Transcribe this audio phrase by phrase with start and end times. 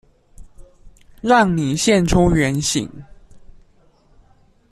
[1.21, 2.89] 讓你現出原形！